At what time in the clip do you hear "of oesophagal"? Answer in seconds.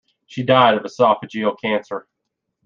0.73-1.59